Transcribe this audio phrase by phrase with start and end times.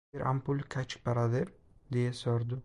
[0.13, 1.53] "Bir ampul kaç paradır?"
[1.91, 2.59] diye sordu.